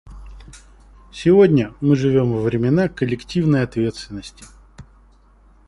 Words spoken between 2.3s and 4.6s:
во времена коллективной ответственности.